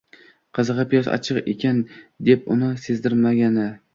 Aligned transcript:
Qizig‘i, 0.59 0.85
«Piyoz 0.93 1.09
achchiq 1.17 1.49
ekan» 1.53 1.83
deb 2.31 2.43
buni 2.49 2.73
sezdirmagandi. 2.87 3.71